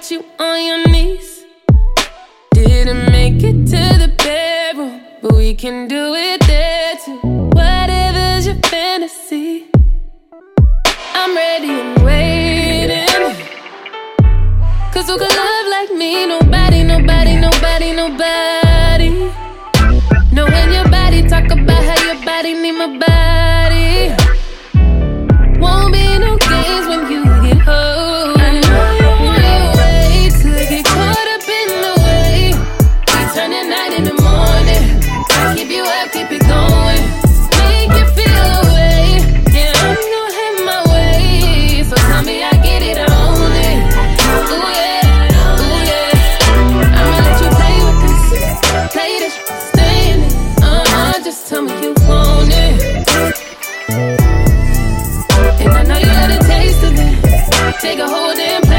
got 0.00 0.10
you 0.10 0.24
on 0.38 0.64
your 0.64 0.88
knees. 0.88 1.44
Didn't 2.52 3.10
make 3.12 3.42
it 3.42 3.66
to 3.66 3.98
the 4.02 4.10
bedroom, 4.16 5.02
but 5.20 5.32
we 5.32 5.54
can 5.54 5.88
do 5.88 6.14
it 6.14 6.40
there 6.46 6.96
too. 7.04 7.18
Whatever's 7.52 8.46
your 8.46 8.56
fantasy, 8.70 9.66
I'm 11.14 11.36
ready 11.36 11.68
and 11.68 12.02
waiting. 12.02 13.36
Cause 14.92 15.06
who 15.06 15.18
could 15.18 15.36
love 15.36 15.66
like 15.76 15.92
me? 15.92 16.26
Nobody, 16.26 16.82
nobody, 16.82 17.36
nobody, 17.36 17.92
nobody. 17.92 19.10
Know 20.32 20.46
when 20.46 20.72
your 20.72 20.88
body, 20.88 21.28
talk 21.28 21.44
about 21.50 21.84
how 21.84 22.06
your 22.06 22.24
body 22.24 22.54
need 22.54 22.72
my 22.72 22.98
body. 22.98 23.49
Take 57.80 57.98
a 57.98 58.06
hold 58.06 58.38
and 58.38 58.69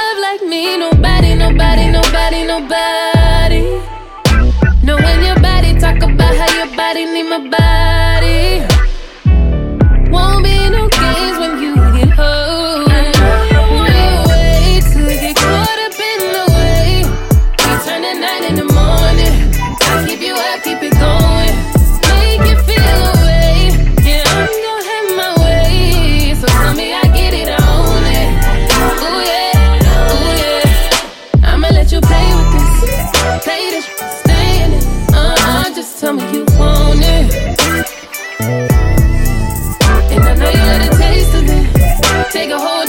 love 0.00 0.18
like 0.26 0.42
me. 0.48 0.62
Nobody, 0.78 1.34
nobody, 1.34 1.86
nobody, 1.96 2.40
nobody. 2.52 3.62
Know 4.84 4.96
when 5.04 5.18
your 5.28 5.38
body 5.40 5.78
talk 5.78 6.00
about 6.02 6.34
how 6.40 6.50
your 6.58 6.70
body 6.76 7.04
need 7.04 7.28
my 7.32 7.38
body. 7.48 7.99
nigga, 42.50 42.58
hold 42.58 42.79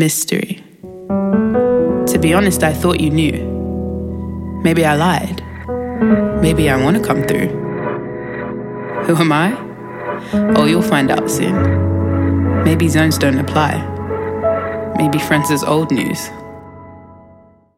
mystery. 0.00 0.64
To 2.10 2.18
be 2.18 2.32
honest, 2.32 2.62
I 2.62 2.72
thought 2.72 3.00
you 3.00 3.10
knew. 3.10 3.36
Maybe 4.64 4.82
I 4.86 4.94
lied. 4.96 5.42
Maybe 6.40 6.70
I 6.70 6.82
want 6.82 6.96
to 6.96 7.04
come 7.04 7.22
through. 7.24 7.48
Who 9.04 9.14
am 9.14 9.30
I? 9.30 9.48
Oh, 10.56 10.64
you'll 10.64 10.90
find 10.96 11.10
out 11.10 11.30
soon. 11.30 12.64
Maybe 12.64 12.88
zones 12.88 13.18
don't 13.18 13.38
apply. 13.38 13.72
Maybe 14.96 15.18
friends 15.18 15.50
is 15.50 15.62
old 15.62 15.90
news. 15.90 16.30